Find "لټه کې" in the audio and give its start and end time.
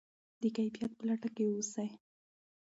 1.09-1.43